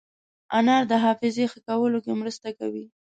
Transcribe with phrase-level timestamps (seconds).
[0.57, 2.85] انار د حافظې ښه کولو کې مرسته کوي.